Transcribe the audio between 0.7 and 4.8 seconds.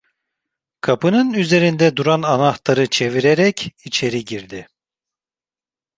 Kapının üzerinde duran anahtarı çevirerek içeri girdi.